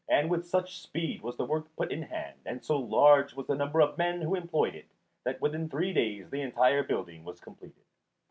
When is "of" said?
3.81-3.99